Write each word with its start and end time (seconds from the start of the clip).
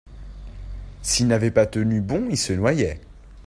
s'il 1.03 1.27
n'avait 1.27 1.51
pas 1.51 1.67
tenu 1.67 2.01
bon 2.01 2.27
il 2.31 2.35
se 2.39 2.53
noyait. 2.53 2.99